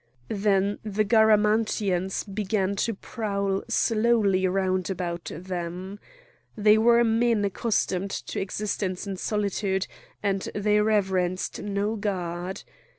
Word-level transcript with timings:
Then 0.31 0.79
the 0.83 1.05
Garamantians 1.05 2.23
began 2.23 2.75
to 2.77 2.95
prowl 2.95 3.61
slowly 3.67 4.47
round 4.47 4.89
about 4.89 5.25
them. 5.31 5.99
They 6.57 6.79
were 6.79 7.03
men 7.03 7.45
accustomed 7.45 8.09
to 8.09 8.39
existence 8.41 9.05
in 9.05 9.17
solitude, 9.17 9.85
and 10.23 10.49
they 10.55 10.81
reverenced 10.81 11.61
no 11.61 11.97
god. 11.97 12.63